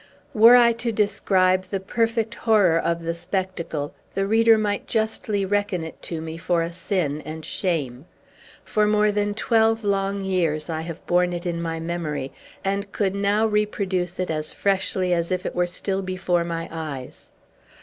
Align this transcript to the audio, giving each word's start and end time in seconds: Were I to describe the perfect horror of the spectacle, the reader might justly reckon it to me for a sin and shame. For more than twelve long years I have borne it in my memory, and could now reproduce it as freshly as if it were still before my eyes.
Were 0.33 0.55
I 0.55 0.71
to 0.81 0.91
describe 0.91 1.65
the 1.65 1.79
perfect 1.79 2.33
horror 2.33 2.79
of 2.79 3.03
the 3.03 3.13
spectacle, 3.13 3.93
the 4.15 4.25
reader 4.25 4.57
might 4.57 4.87
justly 4.87 5.45
reckon 5.45 5.83
it 5.83 6.01
to 6.01 6.21
me 6.21 6.37
for 6.39 6.63
a 6.63 6.73
sin 6.73 7.21
and 7.23 7.45
shame. 7.45 8.05
For 8.63 8.87
more 8.87 9.11
than 9.11 9.35
twelve 9.35 9.83
long 9.83 10.23
years 10.23 10.71
I 10.71 10.81
have 10.81 11.05
borne 11.05 11.33
it 11.33 11.45
in 11.45 11.61
my 11.61 11.79
memory, 11.79 12.31
and 12.65 12.91
could 12.91 13.13
now 13.13 13.45
reproduce 13.45 14.19
it 14.19 14.31
as 14.31 14.51
freshly 14.51 15.13
as 15.13 15.31
if 15.31 15.45
it 15.45 15.53
were 15.53 15.67
still 15.67 16.01
before 16.01 16.43
my 16.43 16.67
eyes. 16.71 17.29